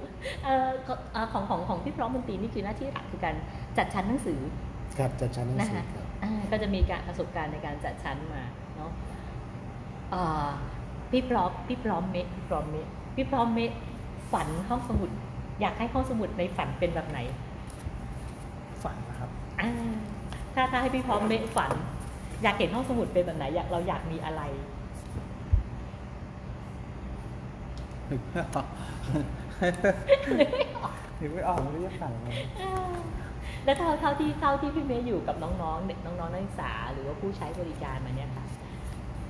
[1.32, 3.34] ของของของพี่พร้อมมนตรีนี่คือหน้าที่หลักคือการ
[3.78, 4.40] จัดชั้นหนังสือ
[4.98, 6.06] ครับจัดชั้นหนังสือครับ
[6.50, 8.42] ก็จะมีการประสบการณ์ในการจัดชั้นมา
[8.76, 8.90] เนาะ
[11.10, 12.76] พี่พร้อมพี่พร้อมเมพี่พร้อมเม
[13.16, 13.60] พี่พร้อมเม
[14.32, 15.10] ฝันห้องสมุด
[15.60, 17.18] อยากให้ห้องสมุดในฝันเป็นแบบไหน
[18.82, 19.30] ฝันนะครับ
[20.54, 21.72] ถ้าถ้าให้พี่พร้อมเมฝัน
[22.42, 24.42] อยากเห็นห้องสมุดเป็นแบบไหนอยากเราอยากมีอะไร
[28.10, 32.28] นึกไม่ออกนึกไม่ออกไม่รู้จะฝันอะไร
[33.64, 38.46] แล้วเท่าเท่าที่เท่าที่พี่เมย์อยู่กับน้องๆเด็กน้องๆนักศึกษา หรือว่าผู้ใช้บริการมาเนี่ยค่ะ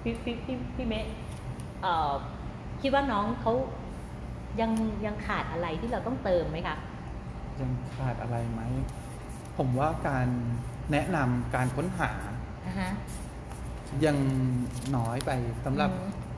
[0.03, 1.11] พี่พี่พี่พี่เมย์
[2.81, 3.53] คิดว่าน้องเขา
[4.61, 4.71] ยัง
[5.07, 6.77] ยังขาดอะไรที่เราต้องเติมไหมคะ
[7.61, 8.61] ยังขาดอะไรไหม
[9.59, 10.29] ผมว่าการ
[10.93, 12.11] แนะนำการค้นหา
[14.05, 14.19] ยัง
[14.97, 15.31] น้อยไป
[15.65, 15.91] สำหรับ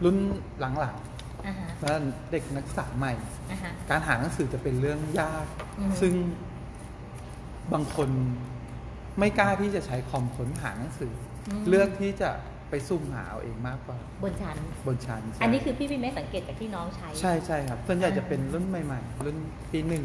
[0.05, 0.17] รุ่น
[0.61, 1.97] หลังๆแล้ว
[2.31, 3.13] เด็กนักศึกษาใหม่
[3.91, 5.47] การหาหนังสือจะเป็นเรื่องยาก
[6.01, 6.15] ซึ่ง
[7.73, 8.09] บางคน
[9.19, 11.15] ไม่กล้าที่จะใช้คอมค้นหาหนังสือ
[11.69, 12.31] เลือกที่จะ
[12.71, 19.37] ไปซุ่มหาเอาเองมากกว่า บนชั้น บนชั้นอันนี้คือพี่พี่ไม่สังเกตจากที่น้องใช้ ใช่ใช่ครับ ส่วนใหญ่จะเป็นรุ่นใหม่ ๆ รุ่น
[19.71, 20.05] ปีหนึ่ง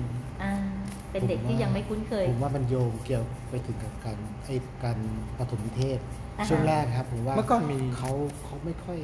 [1.14, 4.98] เป็นเด็กที่ยังไม่คุ้นเคย ผมว่ามันโยงเกี่ยวไปถึงกับการไอ้การ
[5.38, 6.00] ปฐมนิเทศ
[6.48, 8.12] ช่วงแรกครับผมว่าเมื่อก่อนมีเขา
[8.44, 9.00] เขาไม่ค่อย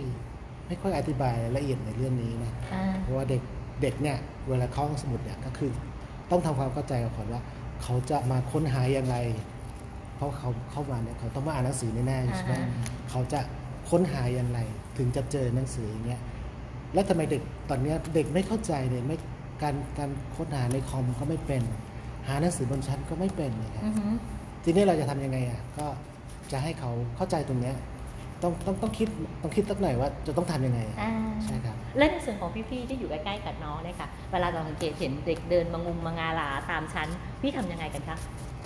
[0.67, 2.51] ไม่ค่อยอธิบายละเอียดในเรื่องนี้นะ
[3.01, 3.41] เพราะว่าเด็ก
[3.81, 4.17] เด็กเนี่ย
[4.49, 5.71] เวลาเข้าสมุดเนี่ยก็คือ
[6.31, 7.41] ต้องทำความเข้าใจก่อนว่า
[7.83, 9.17] เขาจะมาค้นหาอย่างไร
[10.15, 12.53] เพราะเขาเข้ามาเนี่ยเขาต้องมาอ่านหนังสือแน่ๆใช่ไหม
[13.09, 13.39] เขาจะ
[13.89, 14.59] ค้นหาอย่างไร
[14.97, 16.21] ถึงจะเจอหนังสืออย่างเงี้ย
[16.93, 19.17] แล้วทำไมเด็กตอนนี้เด็กไม่เข้าใจเลยไม่
[19.63, 21.63] การการค้นหาในคอมก็ไม่เป็น
[22.29, 23.83] หาหนังสือบนชั้นก็ไม่เป็นนะครับ
[24.63, 25.87] ทีนี้เราจะทํำยังไงอะก็
[26.51, 27.75] จะให้เขาเข้าใจตรงเนี้ย
[28.43, 29.07] ต้องต้องต้องคิด
[29.41, 30.79] ต้องคิดสักหน่อยว่าจะต้องทำยังไง
[31.43, 37.07] ใช่ครับและในส่วนของพี่ๆที่อยู่ใกล้ๆกับน้องเนี่ยค่ะเวลาเราสังเกตเห็นเด็กเดินมางุมมางาลาตามชั้น
[37.41, 38.17] พี่ทำยังไงกันคะ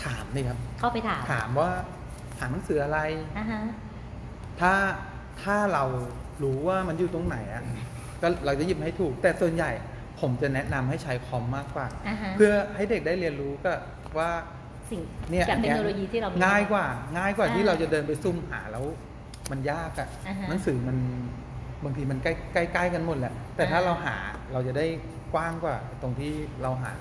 [0.04, 1.70] ถามเลยครับ เข้าไปถามถามว่า
[2.38, 3.00] ถามหนังสืออะไร
[4.60, 4.74] ถ้า
[5.42, 5.84] ถ้าเรา
[6.44, 7.64] รู้ว่ามันอยู่ตรงไหนอะ
[8.22, 9.72] ก็เราจะหยิบให้ถูก แต่ส่วนใหญ่
[10.24, 11.88] ผมจะแนะนำให้ใช้คอมมากกว่า
[12.36, 13.74] เพื่อให้เด็กได้เรียนรู้ก็
[14.18, 14.32] ว่า
[14.92, 16.86] สิ่งเนี่ยเทคโนโลยีที่เราง่ายกว่า
[17.18, 18.86] ง่ายกว่าที่เราจะเดินไปซุ่มหาแล้ว
[19.52, 20.08] มันยากอะ
[20.50, 20.98] หนังสือมัน
[21.84, 24.16] บางทีมันใกล้ใกล้กันหมดแหละ แต่ถ้าเราหา
[24.52, 24.86] เราจะได้
[25.34, 26.94] กว้างกว่า ตรงที่เราหา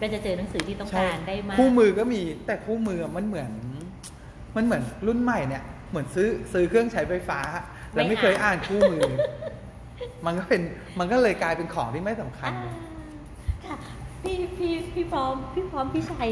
[0.00, 3.50] ก็จะเจอหนังสือที่ต้องการได้มากคู่มือก็มีแต่คู่มือมันเหมือน
[4.56, 7.40] มันเหมือนรุ่นใหม่เนี่ย เหมือนซื้อซื้อเครื่องใช้ไฟฟ้า
[7.92, 9.02] แล้วไม่เคยอ่านคู่มือ
[10.26, 10.60] มันก็เป็น
[10.98, 12.52] มันก็เลยกลายเป็นของที่ไม่สำคัญ
[13.66, 13.76] ค่ะ
[14.22, 16.30] พี่พี่พี่พร้อมพี่พร้อมพี่ชัย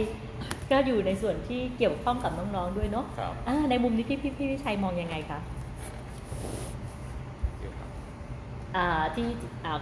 [0.70, 3.07] ก็อยู่ในส่วนที่เกี่ยวข้องกับน้องๆด้วยเนาะ
[3.70, 5.38] ในมุมนี้พี่พี่พี่ชัยมองยังไงคะ
[9.14, 9.27] ที่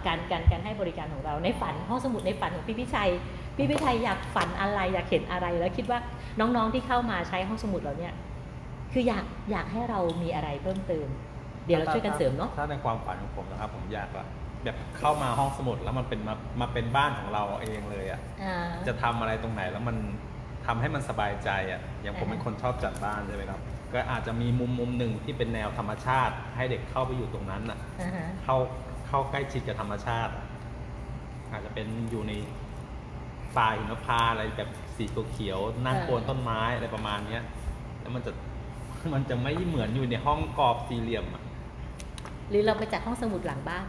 [0.05, 3.09] การการการให้บริการของเราในฝันห้องสมุดในฝันของพี่พิชัย
[3.57, 5.99] พี่พิชัยอยากฝันอะไรอยากเห็นอะไรแล้วคิดว่า
[6.39, 8.13] น้องๆที่เข้ามาใช้ห้องสมุดเราเนี่ย
[8.93, 11.07] คืออยากอยากให้เรามีอะไรเพิ่มเติม
[11.65, 14.27] เดี๋ยวเราช่วยกันเสริมเนาะถ้าในความฝันของผมนะครับ ผมอยากแบบ
[14.99, 18.21] เข้ามาห้องสมุดแล้วมันเป็นมามาเป็นบ้านของเราเองเลยอะ
[18.87, 19.97] จะทำอะไรตรงไหนแล้วมัน
[20.65, 23.61] ทำให้มันสบายใจอะอย่างผมเป็นคนชอบจัดบ้านใช่ไหมครับ
[23.93, 27.79] ก็อาจจะมีมุมมุมหนึ่งที่เป็นแนวธรรมชาติ ให้เด็กเข้าไปอยู่ตรงนั้นอะ
[28.43, 28.57] เข้า
[29.07, 30.33] เข้าใกล้ชิดกับธรรมชาติ
[31.51, 32.33] อาจจะเป็นอยู่ใน
[33.57, 37.43] ป่าหิมพานอะไรแบบสีเขียวนั่งโคนต้นไม้อะไรประมาณเนี้ย
[38.01, 38.31] แล้วมันจะ
[39.13, 41.43] มันจะไม่เหมือนอยู่ในห้องกรอบสี่เหลี่ยมอะ
[42.49, 43.85] หรือเราไปจัดห้องสมุดหลังบ้าน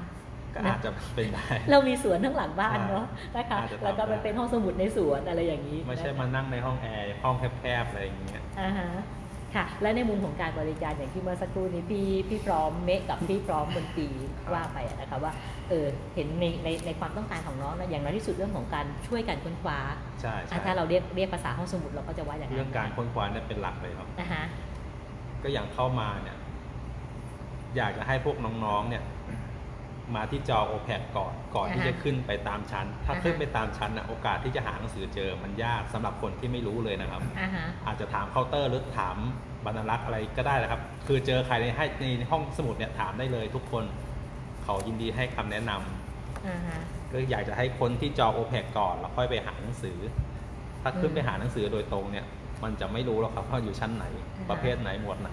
[0.55, 8.91] ก็อาจจะเป็นได้ เรามีสวนทั้งหลังบ้านเนาะนะคะแล้วก็มันเป็นห้องสมุดในสวนอะไรอย่างนี้ ไม่ใช่มานั่งในห้องแอร์ห้องแคบๆอะไรอย่างเงี้ยอ่าฮะ
[9.55, 14.09] ค่ะและในมุมของการบริการอย่างที่เมื่อสักครู่นี้พี่พี่พร้อมเมกกับพี่พร้อมบนตี
[14.53, 15.33] ว่าไปนะคะว่า
[15.69, 19.79] เออเห็นในในในความต้องการของน้องนะอย่างน้อยที่สุดเรื่องของการช่วยกันค้นคว้า
[20.21, 20.35] ใช่
[20.67, 24.43] ถ้าเราเรียกเรียกภาษาห้องสมุดเราก็จะว่าอย่างนั้นเรื่องการค้นคว้าเนี่ยเป็นหลักเลยครับนะคะ
[25.43, 26.37] ก็อย่างเข้ามาเนี่ย
[27.77, 29.05] อยากจะให้พวกน้องๆ เนี่ย
[30.15, 37.23] มาที่จอ o p พก่อนก่อนที่จะขึ้นไปตามชั้น ถ้าขึ้นไปตามชั้นนะโอกาสที่จะหาหนังสือเจอมันยากสำหรับคนที่ไม่รู้เลยนะครับ
[37.87, 39.17] อาจจะถามเคาน์เตอร์หรือถาม
[39.65, 43.85] บรรลักษ์อะไรก็ได้นะครับ คือเจอใครในให้ในห้องสมุดเนี่ยถามได้เลยทุกคน
[44.65, 49.99] เขายินดีให้คำแนะนำก็อยากจะให้คนที่จอ o p พก่อนแล้วค่อยไปหาหนังสือ
[50.83, 52.27] ถ้าขึ้นไปหาหนังสือโดยตรงเนี่ย
[52.63, 54.05] มันจะไม่รู้หรอกครับว่าอยู่ชั้นไหน
[54.51, 55.31] ประเภทไหนหมวดไหน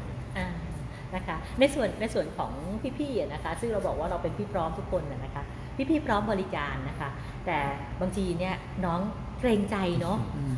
[1.15, 2.51] นะคะในส่วนในส่วนของ
[2.99, 5.43] พี่ๆนะคะ ซึ่งเราบอกว่าเราเป็นพี่พร้อมทุกคนนะคะ
[5.89, 7.09] พี่ๆพร้อมบริการนะคะ
[7.45, 7.57] แต่
[8.01, 8.99] บางทีเนี่ยน้อง
[9.39, 10.17] เกรงใจเนาะ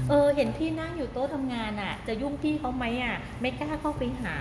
[0.10, 4.36] เออเห็นพี่นั่งอยู่โต๊ะทำงานอะ จะยุ่งพี่เขาไหมอะ ไม่กล้าเข้าไปหา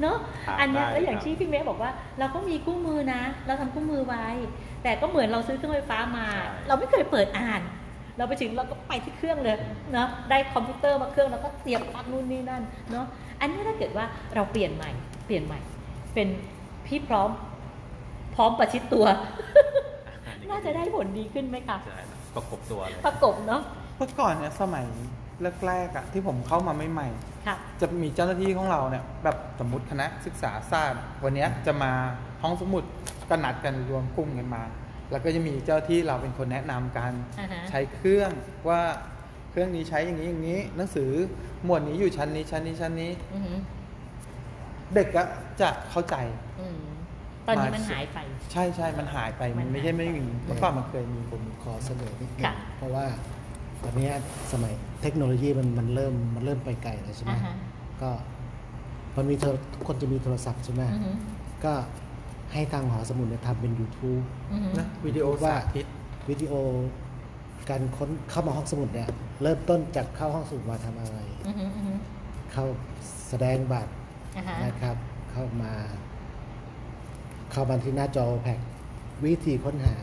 [0.00, 0.16] เนาะ
[0.60, 4.26] อันนี้แล้วอย่างที่พี่เมย์บอกว่า เราก็มีกู้มือนะ เราทำกู้มือไว้
[4.82, 6.26] แต่ก็เหมือนเราซื้อเครื่องไฟฟ้ามา
[6.68, 7.62] เราไม่เคยเปิดอ่าน
[8.18, 9.56] เราไปถึงเราก็ไปที่เครื่องเลย
[9.92, 13.06] เนาะได้คอมพิวเตอร์มาเครื่องแล้วก็เสียบปลั๊กนู่นนี่นั่นเนาะ
[13.40, 14.90] อันนี้ถ้าเกิดว่าเราเปลี่ยนใหม่
[15.24, 15.60] เปลี่ยนใหม่
[16.14, 16.28] เป็น
[16.86, 17.30] พี่พร้อม
[18.34, 19.06] พร้อมประชิดตัว
[20.50, 21.98] น่าจะได้ผลดีขึ้นไหมคะใช่
[22.34, 23.62] ประกบตัวเลยประกบเนาะ
[23.96, 24.86] เมื่อก่อนเนี่ยสมัย
[25.66, 31.92] แรกๆอะที่ผมเข้ามาใหม่ๆจะมีเจ้าหน้าที่ของเราเนี่ยแบบสมมติคณะศึกษาศาสตร์วันนี้จะมา
[32.42, 32.84] ห้องสมุด
[33.28, 34.62] ก็นัดกันรวมกลุ่มกันมา
[35.10, 37.12] แล้วก็จะมีเจ้าที่เราเป็นคนแนะนำการ
[37.68, 38.30] ใช้เครื่อง
[38.68, 38.80] ว่า
[39.50, 41.10] เครื่องนี้ใช้อย่างนี้อย่างนี้ หนังสือ
[41.64, 43.10] หมวดนี้อยู่ชั้นนี้ชั้นนี้ชั้นนี้
[44.94, 45.22] เด็กก็
[45.60, 46.16] จะเข้าใจ
[47.46, 48.18] ตอนนี้มันหายไป
[48.52, 53.04] ใช่ใช่มันหายไปมันไม่ใช่ไม่มีเมื่อก่อนมันเคยมี ผมขอเสนอนิดนึงเพราะว่า
[53.82, 54.08] ตอนนี้
[54.52, 57.34] สมัยเทคโนโลยีมันมันเริ่มมันเริ่มไปไกลแล้วใช่ไหม
[58.02, 58.10] ก็
[59.16, 59.34] มันมี
[59.74, 60.82] ทุกคนจะมีโทรศัพท์ใช่ไหม
[61.64, 61.72] ก็
[62.52, 64.24] ให้ทางหอสมุดเนี่ยทำเป็น YouTube
[64.78, 65.54] นะวิดีโอว่า
[66.28, 66.52] วิดีโอ
[67.70, 69.08] การค้นเข้ามาห้องสมุดเนี่ย
[69.42, 71.18] เริ่มต้นจากเข้าห้องสมุดมาทำอะไร
[72.52, 72.64] เข้า
[73.28, 73.92] แสดงบัตร
[74.64, 74.96] นะครับ
[75.30, 75.72] เข้ามา
[77.52, 78.58] เข้ามาที่หน้าจอแพ็ก
[79.24, 79.96] วิธีค้นหา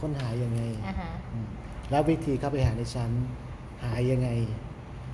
[0.00, 0.60] ค้นหายังไง
[1.90, 3.10] แล้ววิธีเข้าไปหาในชั้น
[3.84, 4.28] หายังไง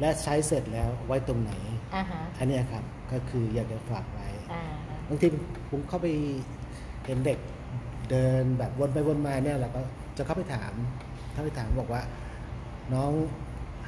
[0.01, 1.53] และใช้เสร็จแล้วไว้ตรงไหน
[2.39, 4.29] อันนี้ครับก็คืออยากจะฝากไว้
[5.09, 5.27] บางที
[5.71, 6.07] ผมเข้าไป
[7.07, 7.39] เห็นเด็ก
[8.11, 9.81] เดินแบบวนไปวนมาเนี่ยเราก็
[10.17, 10.73] จะเข้าไปถาม
[11.35, 12.03] ถ้าไปถามบอกว่า
[12.95, 13.13] น้อง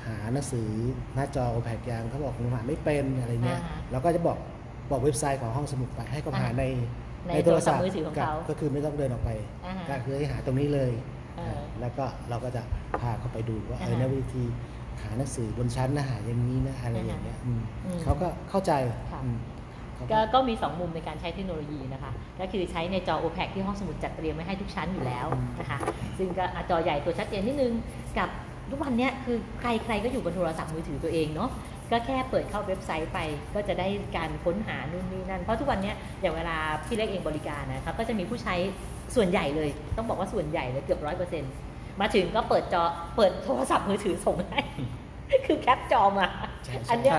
[0.05, 0.71] หาหนังสือ
[1.15, 3.61] หน้าจอแผกยางเขาบอกผมหาไม่เป็นอะไรเงี้ย
[3.91, 4.39] เราก็จะบอก
[4.91, 6.65] บอกเว็บไซต์ของห้องสมุดไปให้เขาหาใน
[7.35, 9.31] ในโทรศัพท์มือถือของเขาก็คือไม่ต้องเดินออกไป
[9.89, 10.93] ก็คือให้หาตรงนี้เลย
[11.81, 12.63] แล้วก็เราก็จะ
[13.01, 14.45] พาเขาไปดูว่าเออในวิธี
[15.03, 17.39] หาหนังสือบนชั้นนะหาอย่างนี้นะอะไรอย่างเงี้ย
[18.03, 18.73] เขาก็เข้าใจ
[20.13, 25.27] ก็ก็มี 2 มุมในการใช้เทคโนโลยีนะคะ ก็คือใช้ในจอ OPEC ที่ห้องสมุดจัดเตรียมไว้ให้ทุกชั้นอยู่แล้ว
[25.61, 25.79] นะคะ
[26.19, 27.73] ซึ่งก็จอใหญ่ตัวชัดเจนนิดนึง
[28.19, 28.29] กับ
[28.71, 31.51] ทุกวันนี้คือใครใครก็อยู่บนโทรศัพท์มือถือตัวเองเนาะ
[31.91, 33.19] ก็แค่เปิดเข้าเว็บไซต์ไป
[33.55, 38.55] ก็จะได้การค้นหานู่นนี่นั่น เพราะทุกวันนี้อย่างเวลาพี่เล็กเองบริการนะครับก็จะมีผู้ใช้
[39.15, 41.53] ส่วนใหญ่เลย ต้องบอกว่าส่วนใหญ่เลยเกือบร้อยเปอร์เซ็นต์
[42.01, 42.83] มาถึงก็เปิดจอ
[43.17, 44.61] เปิดโทรศัพท์มือถือส่งให้
[45.47, 46.27] คือแคปจอมา
[46.91, 47.17] อันเนี้ย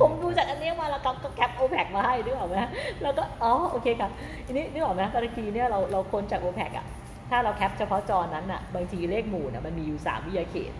[0.00, 2.56] ผมดูจากอันเนี้ยมาแล้วก็แคปโอแพกมาให้นึกออกไหม
[3.02, 4.10] แล้วก็อ๋อโอเคครับ
[4.46, 6.86] อันนี้นึกออกไหมตอนทีเนี่ยเราเราค้นจากโอแพกอะ
[7.30, 10.72] ถ้าเราแคปเฉพาะจอนั้นอะบางทีเลขหมู่น่ะมันมีอยู่สามวิทยาเขต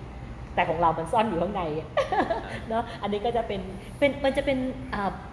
[0.55, 1.63] แต่ของเรามันซ่อนอยู่ข้างใน
[2.69, 3.61] เนาะอันนี้ก็จะเป็น
[3.99, 4.59] เป็นมันจะเป็น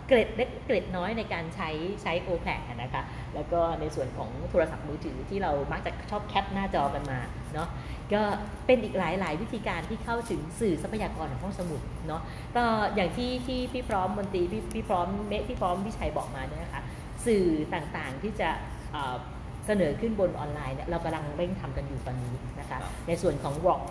[0.08, 1.70] เกร็ดเล็กเกร็ดน้อยในการใช้
[2.02, 3.04] ใช้โอแพกนะคะ
[3.36, 7.20] แล้วก็ในส่วนของโทรศัพท์มือถือที่เรามักจะชอบแคปหน้าจอกันมา
[7.54, 7.70] เนาะ
[8.14, 8.22] ก็
[8.66, 12.22] เป็นอีกหลาย ๆ วิธีการที่เข้าถึงสื่อทรัพยากรของห้องสมุดเนาะ
[12.56, 12.64] ก็
[12.96, 16.82] อย่างที่ที่พี่พร้อมมนตรีพี่พี่พร้อมเมฆพี่พร้อมพี่ชัยบอกมาเนี่ยนะคะ
[17.26, 18.50] สื่อต่างๆที่จะ
[19.66, 22.78] เสนอขึ้นบนออนไลน์เนี่ยเรากำลังเร่งทำกันอยู่ตอนนี้นะคะ
[23.08, 23.82] ในส่วนของวอก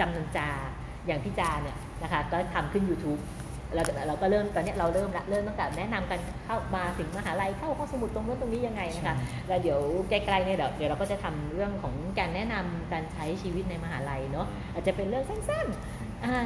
[0.00, 0.48] จำนันจา
[1.06, 3.20] อย่างพี่จาเนี่ยนะคะก็ทำขึ้น YouTube
[3.74, 9.16] เราเราก็เริ่มตอนนี้เราเริ่มละเริ่มตั้งแต่แนะนำกันเข้ามาถึงมหาลัยเข้าห้องสมุดตรงนู้นตรงนี้ยังไงนะคะ
[9.48, 9.78] แล้วเดี๋ยว
[10.10, 16.44] ใกล้ๆเนี่ยเดี๋ยวเดี๋ยวเราก็จะทำเรื่องของการแนะนำการใช้ชีวิตในมหาลัยเนาะอาจจะเป็นเรื่องสั้นๆอ่า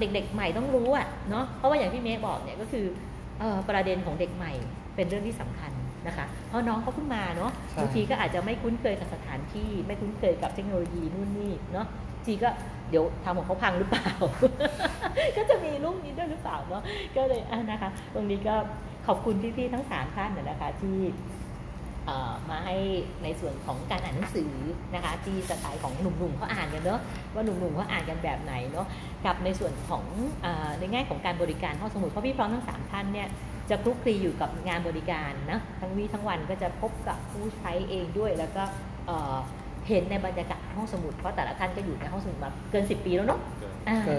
[0.00, 2.84] เด็กๆใหม่ต้องรู้อะเนาะเพราะว่าอย่างที่เมย์บอกเนี่ยก็คือ
[3.68, 4.52] ประเด็นของเด็กใหม่
[4.96, 5.72] เป็นเรื่องที่สำคัญ
[6.06, 11.86] นะคะเพราะน้องเขาเพิ่งมาเนาะบางทีก็อาจจะไม่คุ้นเคยกับสถานที่ ไม่คุ้นเคยกับเทคโนโลยีนู่นนี่เนาะ
[12.26, 12.50] ทีก็
[12.90, 14.10] เดี๋ยวทำของเขาพังหรือเปล่า
[15.36, 16.82] ก็จะมีลูกนี้ด้วยหรือเปล่าเนาะ
[17.16, 18.54] ก็เลยนะคะ ตรงนี้ก็
[19.06, 20.98] ขอบคุณพี่ๆทั้งสามท่านนะคะที่
[22.50, 22.76] มาให้
[23.22, 24.52] ในส่วนของการอ่านหนังสือ
[24.94, 27.00] นะคะที่สไตล์ของหนุ่มๆเขาอ่านกันเนาะ
[27.34, 28.86] ว่าหนุ่มๆเขาอ่านกันแบบไหนเนาะ
[29.24, 30.04] กับในส่วนของ
[30.78, 33.28] ในแง่ของการบริการห้องสมุดเพราะพี่พร้อมทั้งสามท่านเนี่ย
[33.70, 38.64] จะคลุกคลีอยู่กับงานบริการนะทั้งวีทั้งวันก็จะพบกับผู้ใช้เองด้วยแล้วก็
[39.88, 43.40] เห็นในบรรยากาศห้องสมุดเพราะแต่ละท่านก็อยู่ในห้องสมุดมาเกิน 10 ปีแล้วเนาะ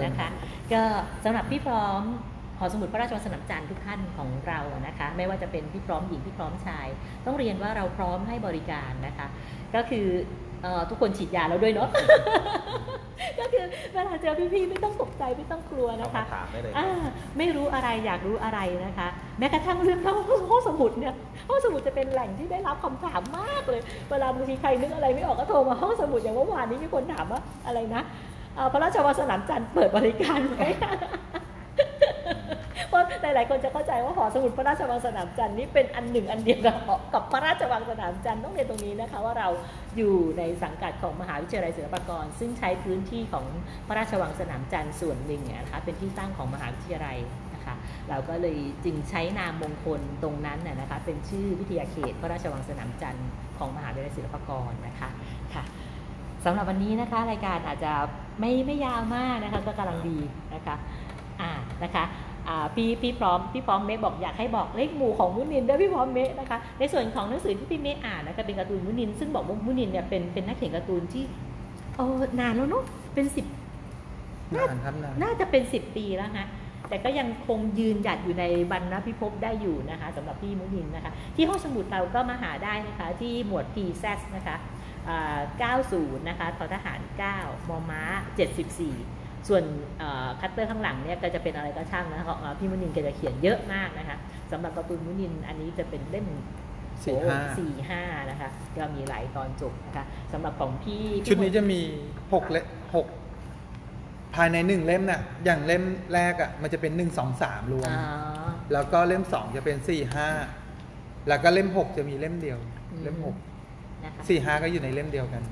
[0.04, 0.28] นะคะ
[0.72, 0.82] ก็
[1.24, 2.02] สำหรับพี่พร้อม
[2.58, 6.86] หอสมุดพระราชวังสนามจันทร์ทุกท่านของเรานะคะ ไม่ว่าจะเป็นพี่พร้อมหญิงพี่พร้อมชาย
[7.26, 9.26] ต้องเรียนว่าเราพร้อมให้บริการนะคะ
[9.74, 10.06] ก็คือ
[10.90, 11.88] ทุกคนฉีดยาแล้วด้วยเนาะ
[13.38, 16.24] ก็คือเวลาเจอพี่ๆไม่ต้องตกใจไม่ต้องกลัวนะคะ
[17.38, 20.18] ไม่รู้อะไรอยากรู้อะไรนะคะ แม้กระทั่งเรื่องห้อง
[20.50, 21.14] ห้องสมุดเนี่ย
[21.48, 28.02] ห้องสมุดจะเป็นแหล่งที่ได้รับคำถามมากเลยเวลาบางทีใครนึกอะไรไม่ออกก็โทรมาห้องสมุดอย่างเมื่อวานนี้มีคนถามว่าอะไรนะ
[28.72, 30.58] พระราชวังสนามจันทร์เปิดบริการไหม
[32.88, 36.76] เพราะหลายๆคนจะเข้าใจว่าหอสมุดพระราชวังสนามจันทร์นี่เป็นอันหนึ่งอันเดียวกับ
[37.14, 39.48] กับพระราชวังสนามจันทร์ต้องเรียนตรงนี้นะคะว่าเรา
[39.96, 43.44] อยู่ในสังกัดของมหาวิทยาลัยศิลปากร ซึ่งใช้พื้นที่ของ
[43.86, 47.18] พระราชวังสนามจันทร์ส่วนหนึ่งนะคะเป็นที่ตั้งของมหาวิทยาลัย
[48.10, 55.08] เราก็เลยจึงใช้นามมงคลตรงนั้นนะคะเป็นชื่อวิทยาเขต พระราชวังสนามจันทร์ของมหาวิทยาลัยศิลปากรนะคะ
[55.54, 55.62] ค่ะ
[56.44, 57.92] สำหรับวันนี้นะคะรายการอาจจะ
[58.40, 60.18] ไม่ไม่ยาวมากนะคะก็กำลังดี
[60.54, 60.76] นะคะ
[61.40, 61.50] อ่า
[61.84, 62.04] นะคะ
[62.74, 71.24] พี่พี่พร้อมพี่พร้อมเมฆบอกอยากให้บอกเลขหมู่ของมุนินด้วยพี่พร้อมเมฆนะคะในส่วนของหนังสือที่พี่เมฆอ่านนะคะเป็นการ์ตูนมุนิน ซึ่งบอกว่ามุนินเนี่ยเป็นเป็นนักเขียนการ์ตูนที่
[71.96, 73.46] เออนานแล้วเนาะเป็นสิบ
[74.54, 76.46] นานครับนานน่าจะเป็นสิบปีแล้วฮะ
[76.88, 84.04] แต่ก็ยังคงยืนหยัดอยู่ในบรรณพิภพได้อยู่นะคะสำหรับพี่มุนินนะคะ ที่ห้องสมุดเราก็มาหาได้นะคะที่หมวด p ซ
[84.36, 84.56] นะคะ
[85.62, 87.00] 90 นะคะททหาร
[87.36, 88.02] 9มม้า
[88.76, 89.64] 74 ส่วน
[90.40, 92.26] คัตเตอร์ข้างหลังเนี่ยก็จะเป็นอะไรก็ช่างนะคะ
[92.58, 94.16] พี่มุนินก็จะเขียนเยอะมากนะคะ
[94.52, 96.28] สำหรับการ์ตูนมุนินอันนี้จะเป็นเล่ม
[97.04, 101.80] สี่ห้าสี่ห้านะคะก็มีหลายตอนจบนะคะสำหรับของพี่ชุดนี้จะมี
[102.32, 102.62] หกเล่
[102.94, 103.06] หก
[104.36, 105.82] ภายในหนึ่งเล่มน่ะอย่างเล่ม
[106.14, 107.90] แรกอะมันจะเป็นหนึ่งสองสามรวม
[108.72, 110.28] แล้วก็เล่มสองจะเป็นสี่ห้า
[111.28, 112.58] แล้วก็เล่มหกจะมีเล่มเดียว
[113.02, 113.36] เล่มหก
[114.28, 115.42] สี่ห้าก็อยู่ในเล่มเดียวกัน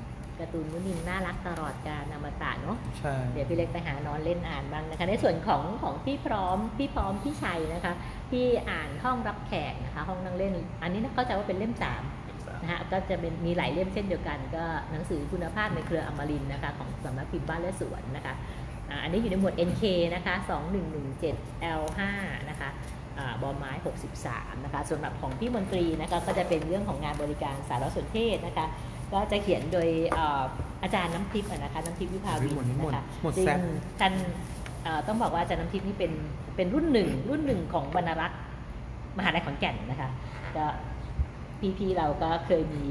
[0.41, 7.95] การ์ตูนมุนินน่ารักตลอดการนามตะเนาะใช่เดี๋ยวพี่เล็กไปหานอนเล่นอ่านบ้างนะคะ ในส่วนของของพี่พร้อมพี่พร้อมพี่ชัยนะคะ
[8.31, 12.03] ที่อ่านห้องรับแขกนะคะห้องนั่งเล่น อันนี้เข้าใจว่าเป็นเล่มสาม
[12.63, 18.35] นะฮะก็จะเป็นมีหลายเล่มเช่นเดียวกัน ก็หนังสือคุณภาพในเครืออมรินนะคะของสำนักพิมพ์บ้านและสวนนะคะ
[19.03, 19.83] อันนี้อยู่ในหมวด NK
[20.15, 20.35] นะคะ
[21.05, 22.01] 2117 L5
[22.51, 22.69] นะคะ
[23.43, 23.73] บอลไม้
[24.19, 28.67] 63 นะคะ ส่วนแบบของพี่มนตรีนะคะก็จะเป็นเรื่องของงานบริการสารสนเทศนะคะ
[29.13, 29.89] ก็จะเขียนโดย
[30.83, 33.03] อาจารย์น้ำทิพย์นะคะ น้ำทิพย์วิภาวินนะคะ
[33.37, 33.61] ซึ่ง
[34.01, 34.13] ท่าน
[35.07, 36.13] ต้องบอกว่าอาจารย์น้ำทิพย์นี่เป็น
[36.57, 38.41] เป็นรุ่นหนึ่งรุ่นหนึ่งของบรรรักษ์
[39.19, 40.09] มหาลัยขอนแก่นนะคะ
[40.57, 40.65] ก็
[41.79, 42.85] พี่ๆเราก็เคยมี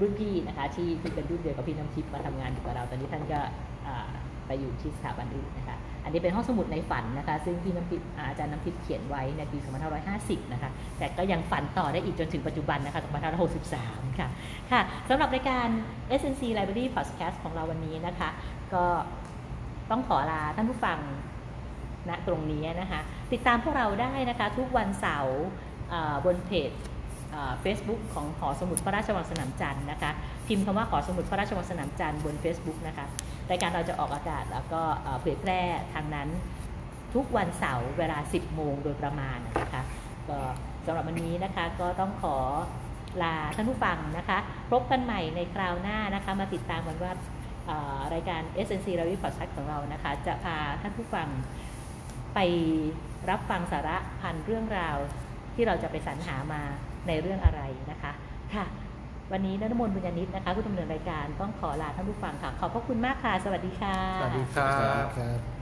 [0.00, 3.40] รุ่นพี่นะคะที่ที่เป็นรุ่นเดียวกับพี่น้ำทิพย์มาทำงานอยู่กับเรา ตอนนี้ท่านก็
[4.50, 9.58] ไปอยู่ที่สถาบันอื่นนะคะ อันนี้เป็นห้องสมุดในฝันนะคะ ซึ่งพี่น้ำพิษอาจารย์น้ำพิษเขียนไว้ในปี
[10.04, 13.00] 2550 นะคะ แต่ก็ยังฝันต่อได้อีกจนถึงปัจจุบันนะคะ
[13.60, 14.28] 2563 ค่ะ
[14.70, 15.66] ค่ะสำหรับรายการ
[16.20, 18.28] SNC Library Podcast ของเราวันนี้นะคะ
[18.74, 18.84] ก็
[19.90, 20.98] ต้องขอลาท่านผู้ฟัง
[22.08, 23.00] ณตรงนี้นะคะ
[23.32, 25.40] ติดตามพวกเราได้นะคะ ทุกวันเสาร์
[26.24, 26.70] บนเพจ
[27.60, 30.10] เฟซบุ๊กของหอสมุดพระราชวังสนามจันทร์นะคะ
[30.50, 33.06] พิมพ์คำว่าหอสมุดพระราชวังสนามจันทร์บน Facebook นะคะ
[33.50, 34.82] รายการเราจะออกอากาศแล้วก็
[35.20, 35.60] เผยแพร่
[35.94, 36.28] ทางนั้น
[37.14, 39.82] ทุกวันเสาร์เวลา 10 โมงโดยประมาณนะคะ
[40.28, 40.38] ก็
[40.86, 42.36] สำหรับวันนี้นะคะก็ต้องขอ
[43.22, 44.38] ลาท่านผู้ฟังนะคะ
[44.70, 47.12] พบกันใหม่ในคราวหน้านะคะ มาติดตามกันว่า
[48.14, 51.28] รายการ SNC ราวิพอดคัสของเรานะคะ จะพาท่านผู้ฟัง
[52.34, 52.38] ไป
[53.30, 54.96] รับฟังสาระพันเรื่องราว
[55.54, 56.62] ที่เราจะไปสรรหามา
[57.08, 57.60] ในเรื่องอะไร
[57.90, 58.12] นะคะ
[58.54, 58.66] ค่ะ
[59.32, 65.59] วันนี้นรมนบุญญาณิตนะคะผู้ดำเนินรายการต้องขอลาท่านผู้ฟังค่ะ ขอบพระคุณมากค่ะ สวัสดีค่ะ สวัสดีครับ